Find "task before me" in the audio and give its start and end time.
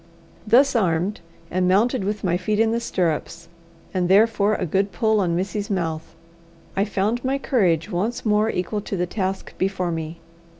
9.05-10.19